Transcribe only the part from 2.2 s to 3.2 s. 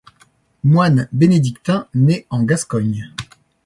en Gascogne.